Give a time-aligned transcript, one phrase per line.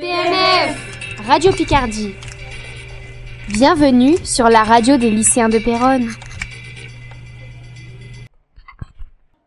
[0.00, 2.14] PNF Radio Picardie.
[3.48, 6.08] Bienvenue sur la radio des lycéens de Péronne.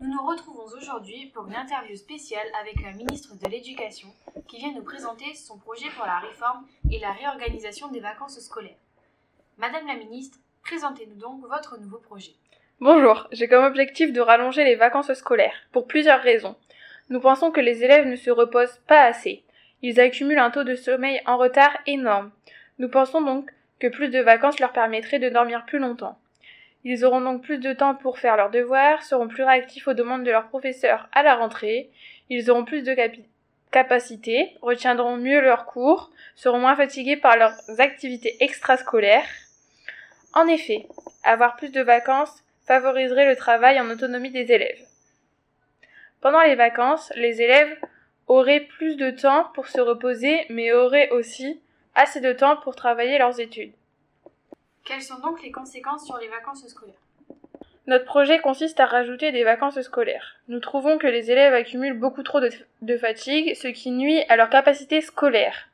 [0.00, 4.08] Nous nous retrouvons aujourd'hui pour une interview spéciale avec la ministre de l'Éducation
[4.48, 8.82] qui vient nous présenter son projet pour la réforme et la réorganisation des vacances scolaires.
[9.56, 12.32] Madame la ministre, présentez-nous donc votre nouveau projet.
[12.80, 16.56] Bonjour, j'ai comme objectif de rallonger les vacances scolaires, pour plusieurs raisons.
[17.08, 19.44] Nous pensons que les élèves ne se reposent pas assez.
[19.82, 22.30] Ils accumulent un taux de sommeil en retard énorme.
[22.78, 26.18] Nous pensons donc que plus de vacances leur permettraient de dormir plus longtemps.
[26.84, 30.24] Ils auront donc plus de temps pour faire leurs devoirs, seront plus réactifs aux demandes
[30.24, 31.90] de leurs professeurs à la rentrée,
[32.30, 32.96] ils auront plus de
[33.70, 39.28] capacités, retiendront mieux leurs cours, seront moins fatigués par leurs activités extrascolaires.
[40.32, 40.86] En effet,
[41.24, 44.80] avoir plus de vacances favoriserait le travail en autonomie des élèves.
[46.20, 47.76] Pendant les vacances, les élèves
[48.30, 51.60] auraient plus de temps pour se reposer, mais auraient aussi
[51.96, 53.72] assez de temps pour travailler leurs études.
[54.84, 56.94] Quelles sont donc les conséquences sur les vacances scolaires?
[57.88, 60.36] Notre projet consiste à rajouter des vacances scolaires.
[60.46, 62.50] Nous trouvons que les élèves accumulent beaucoup trop de,
[62.82, 65.68] de fatigue, ce qui nuit à leur capacité scolaire,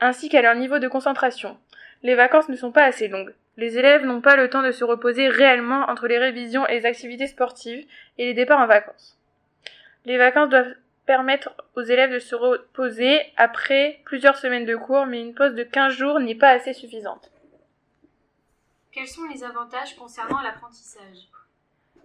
[0.00, 1.56] ainsi qu'à leur niveau de concentration.
[2.02, 3.32] Les vacances ne sont pas assez longues.
[3.56, 6.86] Les élèves n'ont pas le temps de se reposer réellement entre les révisions et les
[6.86, 7.86] activités sportives
[8.18, 9.16] et les départs en vacances.
[10.04, 10.74] Les vacances doivent
[11.06, 15.64] permettre aux élèves de se reposer après plusieurs semaines de cours, mais une pause de
[15.64, 17.30] 15 jours n'est pas assez suffisante.
[18.92, 21.28] Quels sont les avantages concernant l'apprentissage?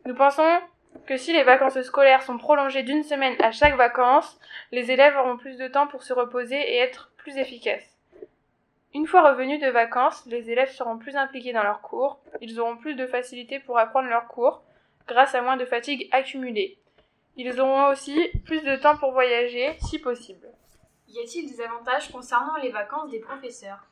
[0.06, 0.60] Nous pensons
[1.06, 4.40] que si les vacances scolaires sont prolongées d'une semaine à chaque vacances,
[4.72, 7.98] les élèves auront plus de temps pour se reposer et être plus efficaces.
[8.94, 12.78] Une fois revenus de vacances, les élèves seront plus impliqués dans leurs cours, ils auront
[12.78, 14.64] plus de facilité pour apprendre leurs cours,
[15.08, 16.78] grâce à moins de fatigue accumulée.
[17.38, 20.48] Ils auront aussi plus de temps pour voyager, si possible.
[21.08, 23.86] Y a-t-il des avantages concernant les vacances des professeurs?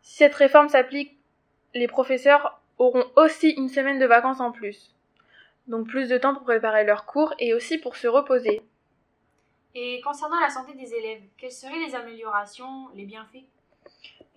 [0.00, 1.16] Si cette réforme s'applique,
[1.74, 4.94] les professeurs auront aussi une semaine de vacances en plus.
[5.66, 8.62] Donc plus de temps pour préparer leurs cours et aussi pour se reposer.
[9.74, 13.44] Et concernant la santé des élèves, quelles seraient les améliorations, les bienfaits?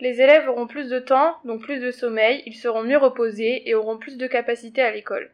[0.01, 3.73] Les élèves auront plus de temps, donc plus de sommeil, ils seront mieux reposés et
[3.73, 5.31] auront plus de capacité à l'école.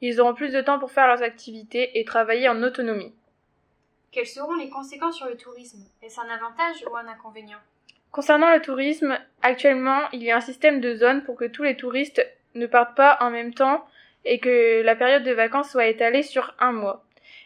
[0.00, 3.14] Ils auront plus de temps pour faire leurs activités et travailler en autonomie.
[4.12, 5.84] Quelles seront les conséquences sur le tourisme?
[6.02, 7.58] Est-ce un avantage ou un inconvénient?
[8.10, 11.76] Concernant le tourisme, actuellement, il y a un système de zones pour que tous les
[11.76, 13.86] touristes ne partent pas en même temps
[14.24, 17.04] et que la période de vacances soit étalée sur un mois.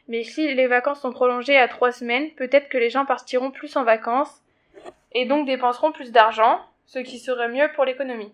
[0.09, 3.77] Mais si les vacances sont prolongées à trois semaines, peut-être que les gens partiront plus
[3.77, 4.43] en vacances
[5.13, 8.33] et donc dépenseront plus d'argent, ce qui serait mieux pour l'économie.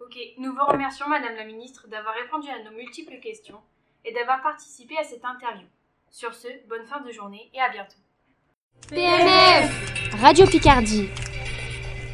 [0.00, 3.60] Ok, nous vous remercions Madame la Ministre d'avoir répondu à nos multiples questions
[4.04, 5.66] et d'avoir participé à cette interview.
[6.10, 7.96] Sur ce, bonne fin de journée et à bientôt.
[8.88, 11.08] PNF Radio Picardie.